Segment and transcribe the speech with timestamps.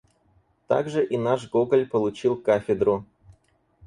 [0.67, 3.05] Также и наш Гоголь получил кафедру.